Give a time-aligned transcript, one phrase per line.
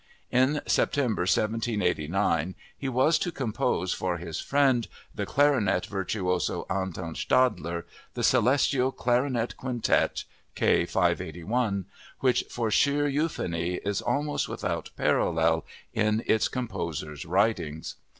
[0.31, 7.83] In September 1789, he was to compose for his friend, the clarinet virtuoso Anton Stadler,
[8.15, 10.23] the celestial Clarinet Quintet
[10.55, 10.87] (K.
[10.87, 11.85] 581),
[12.19, 17.93] which for sheer euphony is almost without parallel in its composer's writings.